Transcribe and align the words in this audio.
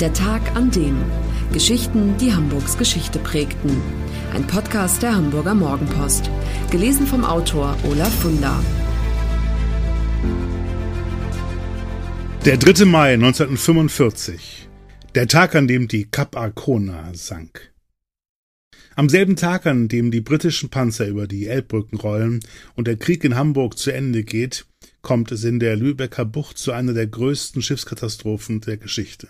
Der 0.00 0.12
Tag 0.12 0.54
an 0.54 0.70
dem. 0.70 0.94
Geschichten, 1.54 2.18
die 2.18 2.34
Hamburgs 2.34 2.76
Geschichte 2.76 3.18
prägten. 3.18 3.80
Ein 4.34 4.46
Podcast 4.46 5.02
der 5.02 5.16
Hamburger 5.16 5.54
Morgenpost. 5.54 6.30
Gelesen 6.70 7.06
vom 7.06 7.24
Autor 7.24 7.74
Olaf 7.82 8.14
Funder. 8.20 8.62
Der 12.44 12.58
3. 12.58 12.84
Mai 12.84 13.14
1945. 13.14 14.68
Der 15.14 15.28
Tag, 15.28 15.54
an 15.54 15.66
dem 15.66 15.88
die 15.88 16.04
Cap 16.04 16.36
Arcona 16.36 17.14
sank. 17.14 17.72
Am 18.96 19.08
selben 19.08 19.36
Tag, 19.36 19.64
an 19.64 19.88
dem 19.88 20.10
die 20.10 20.20
britischen 20.20 20.68
Panzer 20.68 21.06
über 21.06 21.26
die 21.26 21.46
Elbbrücken 21.46 21.98
rollen 21.98 22.40
und 22.74 22.86
der 22.86 22.98
Krieg 22.98 23.24
in 23.24 23.34
Hamburg 23.34 23.78
zu 23.78 23.92
Ende 23.92 24.24
geht, 24.24 24.66
kommt 25.00 25.32
es 25.32 25.42
in 25.44 25.58
der 25.58 25.74
Lübecker 25.74 26.26
Bucht 26.26 26.58
zu 26.58 26.72
einer 26.72 26.92
der 26.92 27.06
größten 27.06 27.62
Schiffskatastrophen 27.62 28.60
der 28.60 28.76
Geschichte. 28.76 29.28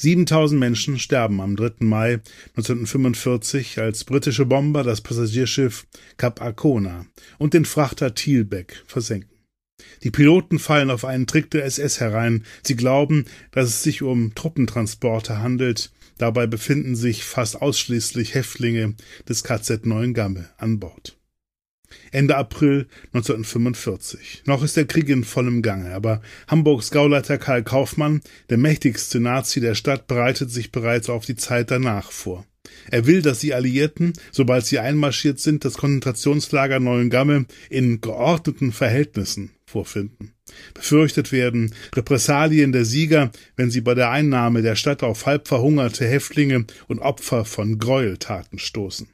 7000 0.00 0.58
Menschen 0.58 0.98
sterben 0.98 1.42
am 1.42 1.56
3. 1.56 1.72
Mai 1.80 2.20
1945, 2.56 3.78
als 3.78 4.04
britische 4.04 4.46
Bomber 4.46 4.82
das 4.82 5.02
Passagierschiff 5.02 5.86
Cap 6.16 6.40
Arcona 6.40 7.04
und 7.36 7.52
den 7.52 7.66
Frachter 7.66 8.14
Thielbeck 8.14 8.82
versenken. 8.86 9.28
Die 10.02 10.10
Piloten 10.10 10.58
fallen 10.58 10.90
auf 10.90 11.04
einen 11.04 11.26
Trick 11.26 11.50
der 11.50 11.66
SS 11.66 12.00
herein. 12.00 12.44
Sie 12.62 12.76
glauben, 12.76 13.26
dass 13.50 13.68
es 13.68 13.82
sich 13.82 14.00
um 14.00 14.34
Truppentransporte 14.34 15.38
handelt. 15.38 15.92
Dabei 16.16 16.46
befinden 16.46 16.96
sich 16.96 17.24
fast 17.24 17.60
ausschließlich 17.60 18.34
Häftlinge 18.34 18.94
des 19.28 19.44
KZ 19.44 19.84
Neuengamme 19.84 20.48
an 20.56 20.80
Bord. 20.80 21.19
Ende 22.12 22.36
April 22.36 22.86
1945. 23.12 24.42
Noch 24.46 24.62
ist 24.62 24.76
der 24.76 24.86
Krieg 24.86 25.08
in 25.08 25.24
vollem 25.24 25.62
Gange, 25.62 25.94
aber 25.94 26.22
Hamburgs 26.48 26.90
Gauleiter 26.90 27.38
Karl 27.38 27.62
Kaufmann, 27.62 28.20
der 28.48 28.58
mächtigste 28.58 29.20
Nazi 29.20 29.60
der 29.60 29.74
Stadt, 29.74 30.06
bereitet 30.06 30.50
sich 30.50 30.72
bereits 30.72 31.08
auf 31.08 31.24
die 31.24 31.36
Zeit 31.36 31.70
danach 31.70 32.10
vor. 32.10 32.46
Er 32.90 33.06
will, 33.06 33.22
dass 33.22 33.40
die 33.40 33.54
Alliierten, 33.54 34.12
sobald 34.30 34.66
sie 34.66 34.78
einmarschiert 34.78 35.40
sind, 35.40 35.64
das 35.64 35.74
Konzentrationslager 35.74 36.80
Neuengamme 36.80 37.46
in 37.68 38.00
geordneten 38.00 38.72
Verhältnissen 38.72 39.50
vorfinden. 39.64 40.32
Befürchtet 40.74 41.32
werden 41.32 41.74
Repressalien 41.94 42.72
der 42.72 42.84
Sieger, 42.84 43.30
wenn 43.56 43.70
sie 43.70 43.80
bei 43.80 43.94
der 43.94 44.10
Einnahme 44.10 44.62
der 44.62 44.76
Stadt 44.76 45.02
auf 45.02 45.26
halb 45.26 45.46
verhungerte 45.46 46.06
Häftlinge 46.06 46.66
und 46.88 46.98
Opfer 46.98 47.44
von 47.44 47.78
Gräueltaten 47.78 48.58
stoßen. 48.58 49.08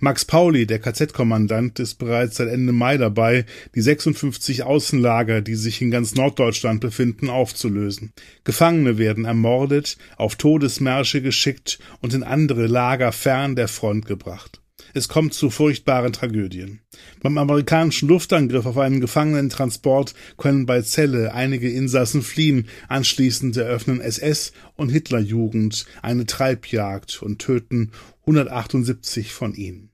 Max 0.00 0.24
Pauli, 0.24 0.66
der 0.66 0.78
KZ-Kommandant, 0.78 1.78
ist 1.78 1.94
bereits 1.94 2.36
seit 2.36 2.48
Ende 2.48 2.72
Mai 2.72 2.96
dabei, 2.96 3.44
die 3.74 3.80
56 3.80 4.62
Außenlager, 4.62 5.40
die 5.40 5.54
sich 5.54 5.80
in 5.82 5.90
ganz 5.90 6.14
Norddeutschland 6.14 6.80
befinden, 6.80 7.28
aufzulösen. 7.28 8.12
Gefangene 8.44 8.98
werden 8.98 9.24
ermordet, 9.24 9.96
auf 10.16 10.36
Todesmärsche 10.36 11.22
geschickt 11.22 11.78
und 12.00 12.14
in 12.14 12.22
andere 12.22 12.66
Lager 12.66 13.12
fern 13.12 13.56
der 13.56 13.68
Front 13.68 14.06
gebracht. 14.06 14.60
Es 14.96 15.08
kommt 15.08 15.34
zu 15.34 15.50
furchtbaren 15.50 16.12
Tragödien. 16.12 16.78
Beim 17.20 17.36
amerikanischen 17.36 18.08
Luftangriff 18.08 18.64
auf 18.64 18.78
einen 18.78 19.00
Gefangenentransport 19.00 20.14
können 20.36 20.66
bei 20.66 20.82
Celle 20.82 21.34
einige 21.34 21.68
Insassen 21.68 22.22
fliehen. 22.22 22.68
Anschließend 22.86 23.56
eröffnen 23.56 24.00
SS 24.00 24.52
und 24.76 24.90
Hitlerjugend 24.90 25.86
eine 26.00 26.26
Treibjagd 26.26 27.22
und 27.24 27.40
töten 27.40 27.90
178 28.20 29.32
von 29.32 29.54
ihnen. 29.54 29.90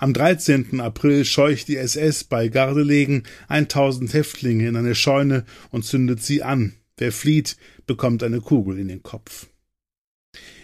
Am 0.00 0.12
13. 0.12 0.80
April 0.80 1.24
scheucht 1.24 1.68
die 1.68 1.76
SS 1.76 2.24
bei 2.24 2.48
Gardelegen 2.48 3.22
1000 3.46 4.12
Häftlinge 4.12 4.66
in 4.66 4.74
eine 4.74 4.96
Scheune 4.96 5.44
und 5.70 5.84
zündet 5.84 6.20
sie 6.20 6.42
an. 6.42 6.74
Wer 6.96 7.12
flieht, 7.12 7.56
bekommt 7.86 8.24
eine 8.24 8.40
Kugel 8.40 8.80
in 8.80 8.88
den 8.88 9.04
Kopf. 9.04 9.46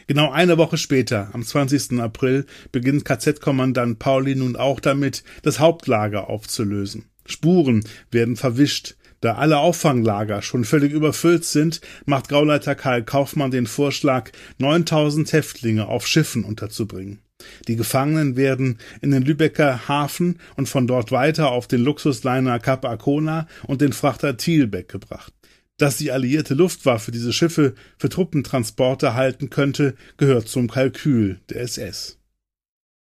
Genau 0.08 0.30
eine 0.30 0.56
Woche 0.56 0.78
später, 0.78 1.28
am 1.34 1.44
20. 1.44 2.00
April, 2.00 2.46
beginnt 2.72 3.04
KZ-Kommandant 3.04 3.98
Pauli 3.98 4.34
nun 4.34 4.56
auch 4.56 4.80
damit, 4.80 5.22
das 5.42 5.60
Hauptlager 5.60 6.30
aufzulösen. 6.30 7.04
Spuren 7.26 7.84
werden 8.10 8.36
verwischt. 8.36 8.96
Da 9.20 9.34
alle 9.34 9.58
Auffanglager 9.58 10.40
schon 10.40 10.64
völlig 10.64 10.92
überfüllt 10.92 11.44
sind, 11.44 11.82
macht 12.06 12.30
Gauleiter 12.30 12.74
Karl 12.74 13.04
Kaufmann 13.04 13.50
den 13.50 13.66
Vorschlag, 13.66 14.30
9000 14.56 15.30
Häftlinge 15.30 15.88
auf 15.88 16.06
Schiffen 16.06 16.44
unterzubringen. 16.44 17.18
Die 17.66 17.76
Gefangenen 17.76 18.36
werden 18.36 18.78
in 19.02 19.10
den 19.10 19.24
Lübecker 19.24 19.88
Hafen 19.88 20.38
und 20.56 20.70
von 20.70 20.86
dort 20.86 21.12
weiter 21.12 21.50
auf 21.50 21.66
den 21.66 21.82
Luxusliner 21.82 22.60
Cap 22.60 22.86
Arcona 22.86 23.46
und 23.66 23.82
den 23.82 23.92
Frachter 23.92 24.38
Thielbeck 24.38 24.88
gebracht. 24.88 25.34
Dass 25.78 25.96
die 25.96 26.10
alliierte 26.10 26.54
Luftwaffe 26.54 27.12
diese 27.12 27.32
Schiffe 27.32 27.74
für 27.98 28.08
Truppentransporte 28.08 29.14
halten 29.14 29.48
könnte, 29.48 29.94
gehört 30.16 30.48
zum 30.48 30.68
Kalkül 30.68 31.40
der 31.48 31.62
SS. 31.62 32.18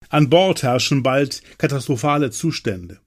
An 0.09 0.29
Bord 0.29 0.63
herrschen 0.63 1.01
bald 1.01 1.41
katastrophale 1.57 2.31
Zustände. 2.31 2.99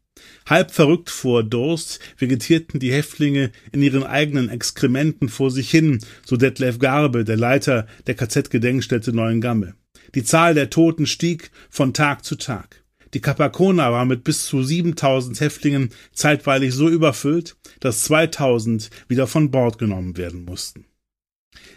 Halb 0.46 0.70
verrückt 0.70 1.10
vor 1.10 1.44
Durst 1.44 2.00
vegetierten 2.16 2.80
die 2.80 2.92
Häftlinge 2.92 3.50
in 3.72 3.82
ihren 3.82 4.04
eigenen 4.04 4.48
Exkrementen 4.48 5.28
vor 5.28 5.50
sich 5.50 5.70
hin, 5.70 6.00
so 6.24 6.36
Detlef 6.36 6.78
Garbe, 6.78 7.24
der 7.24 7.36
Leiter 7.36 7.86
der 8.06 8.14
KZ-Gedenkstätte 8.14 9.12
Neuengamme. 9.12 9.74
Die 10.14 10.24
Zahl 10.24 10.54
der 10.54 10.70
Toten 10.70 11.06
stieg 11.06 11.50
von 11.70 11.94
Tag 11.94 12.24
zu 12.24 12.36
Tag. 12.36 12.81
Die 13.14 13.20
Capacona 13.20 13.92
war 13.92 14.04
mit 14.06 14.24
bis 14.24 14.46
zu 14.46 14.62
7000 14.62 15.40
Häftlingen 15.40 15.90
zeitweilig 16.14 16.72
so 16.72 16.88
überfüllt, 16.88 17.56
dass 17.80 18.04
2000 18.04 18.90
wieder 19.08 19.26
von 19.26 19.50
Bord 19.50 19.78
genommen 19.78 20.16
werden 20.16 20.44
mussten. 20.44 20.86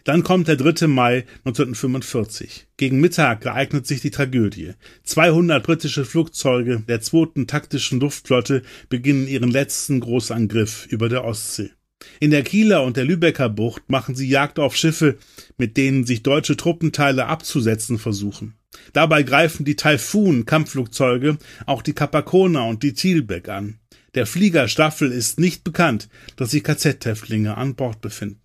Dann 0.06 0.24
kommt 0.24 0.48
der 0.48 0.56
3. 0.56 0.88
Mai 0.88 1.26
1945. 1.40 2.68
Gegen 2.78 3.02
Mittag 3.02 3.44
ereignet 3.46 3.86
sich 3.88 4.02
die 4.02 4.12
Tragödie. 4.12 4.74
200 5.04 5.64
britische 5.64 6.06
Flugzeuge 6.06 6.84
der 6.88 7.02
2. 7.02 7.46
taktischen 7.46 8.00
Luftflotte 8.00 8.62
beginnen 8.88 9.28
ihren 9.28 9.52
letzten 9.52 10.00
Großangriff 10.00 10.88
über 10.90 11.10
der 11.10 11.26
Ostsee. 11.26 11.72
In 12.20 12.32
der 12.32 12.44
Kieler 12.44 12.84
und 12.84 12.98
der 12.98 13.06
Lübecker 13.06 13.50
Bucht 13.50 13.90
machen 13.90 14.16
sie 14.16 14.30
Jagd 14.30 14.60
auf 14.60 14.76
Schiffe, 14.76 15.18
mit 15.58 15.76
denen 15.76 16.06
sich 16.06 16.24
deutsche 16.24 16.56
Truppenteile 16.56 17.26
abzusetzen 17.26 17.98
versuchen. 17.98 18.56
Dabei 18.94 19.24
greifen 19.24 19.66
die 19.66 19.76
Taifun-Kampfflugzeuge 19.76 21.38
auch 21.66 21.82
die 21.82 21.94
Capacona 21.94 22.64
und 22.64 22.84
die 22.84 22.94
Thielbeck 22.94 23.50
an. 23.50 23.80
Der 24.16 24.26
Fliegerstaffel 24.26 25.12
ist 25.12 25.40
nicht 25.40 25.64
bekannt, 25.64 26.10
dass 26.38 26.52
sich 26.52 26.64
KZ-Häftlinge 26.64 27.58
an 27.58 27.76
Bord 27.76 28.02
befinden. 28.02 28.40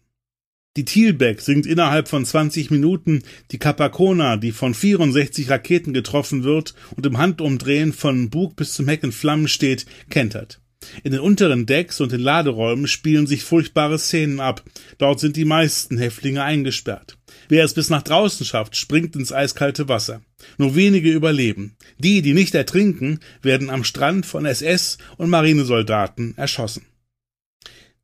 Die 0.76 0.84
Thielbeck 0.84 1.40
sinkt 1.40 1.66
innerhalb 1.66 2.08
von 2.08 2.24
20 2.24 2.70
Minuten, 2.70 3.22
die 3.50 3.58
Capacona, 3.58 4.36
die 4.36 4.52
von 4.52 4.72
64 4.72 5.50
Raketen 5.50 5.92
getroffen 5.92 6.44
wird 6.44 6.74
und 6.96 7.06
im 7.06 7.18
Handumdrehen 7.18 7.92
von 7.92 8.30
Bug 8.30 8.54
bis 8.54 8.74
zum 8.74 8.86
Heck 8.86 9.02
in 9.02 9.10
Flammen 9.10 9.48
steht, 9.48 9.86
kentert. 10.10 10.60
In 11.02 11.12
den 11.12 11.20
unteren 11.20 11.66
Decks 11.66 12.00
und 12.00 12.12
den 12.12 12.20
Laderäumen 12.20 12.86
spielen 12.86 13.26
sich 13.26 13.44
furchtbare 13.44 13.98
Szenen 13.98 14.40
ab. 14.40 14.64
Dort 14.98 15.20
sind 15.20 15.36
die 15.36 15.44
meisten 15.44 15.98
Häftlinge 15.98 16.42
eingesperrt. 16.42 17.18
Wer 17.48 17.64
es 17.64 17.74
bis 17.74 17.90
nach 17.90 18.02
draußen 18.02 18.46
schafft, 18.46 18.76
springt 18.76 19.16
ins 19.16 19.32
eiskalte 19.32 19.88
Wasser. 19.88 20.22
Nur 20.56 20.74
wenige 20.74 21.10
überleben. 21.10 21.76
Die, 21.98 22.22
die 22.22 22.34
nicht 22.34 22.54
ertrinken, 22.54 23.20
werden 23.42 23.70
am 23.70 23.84
Strand 23.84 24.26
von 24.26 24.46
SS 24.46 24.98
und 25.16 25.30
Marinesoldaten 25.30 26.36
erschossen. 26.36 26.84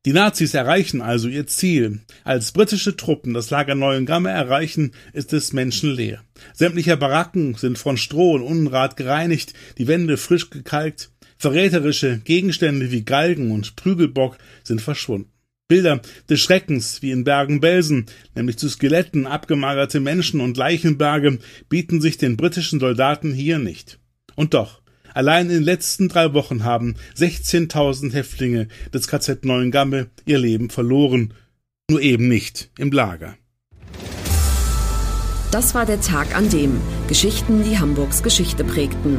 Die 0.07 0.13
Nazis 0.13 0.55
erreichen 0.55 1.01
also 1.01 1.27
ihr 1.27 1.49
Ziel. 1.49 1.99
Als 2.23 2.53
britische 2.53 2.97
Truppen 2.97 3.35
das 3.35 3.51
Lager 3.51 3.75
Neuengamme 3.75 4.31
erreichen, 4.31 4.93
ist 5.13 5.33
es 5.33 5.53
menschenleer. 5.53 6.23
Sämtliche 6.55 6.97
Baracken 6.97 7.55
sind 7.55 7.77
von 7.77 7.97
Stroh 7.97 8.35
und 8.35 8.43
Unrat 8.43 8.97
gereinigt, 8.97 9.55
die 9.79 9.89
Wände 9.89 10.17
frisch 10.17 10.51
gekalkt, 10.51 11.11
Verräterische 11.39 12.19
Gegenstände 12.19 12.91
wie 12.91 13.05
Galgen 13.05 13.51
und 13.51 13.77
Prügelbock 13.77 14.39
sind 14.63 14.81
verschwunden. 14.81 15.31
Bilder 15.69 16.01
des 16.31 16.41
Schreckens 16.41 17.03
wie 17.03 17.11
in 17.11 17.25
Bergen-Belsen, 17.25 18.07
nämlich 18.35 18.57
zu 18.57 18.69
Skeletten 18.69 19.27
abgemagerte 19.27 19.99
Menschen 19.99 20.41
und 20.41 20.57
Leichenberge, 20.57 21.39
bieten 21.69 22.01
sich 22.01 22.19
den 22.19 22.37
britischen 22.37 22.79
Soldaten 22.79 23.33
hier 23.33 23.59
nicht. 23.59 23.99
Und 24.37 24.55
doch, 24.55 24.81
allein 25.13 25.47
in 25.47 25.57
den 25.57 25.63
letzten 25.65 26.09
drei 26.09 26.35
Wochen 26.35 26.63
haben 26.63 26.95
16.000 27.17 28.13
Häftlinge 28.13 28.69
des 28.95 29.09
KZ 29.09 29.45
Neuengamme 29.45 30.09
ihr 30.25 30.39
Leben 30.39 30.71
verloren, 30.71 31.35
nur 31.91 32.01
eben 32.01 32.29
nicht 32.29 32.71
im 32.79 32.93
Lager. 32.93 33.37
Das 35.51 35.75
war 35.75 35.87
der 35.87 36.01
Tag 36.01 36.37
an 36.37 36.49
dem 36.51 36.81
Geschichten, 37.09 37.65
die 37.65 37.79
Hamburgs 37.79 38.23
Geschichte 38.23 38.63
prägten. 38.63 39.19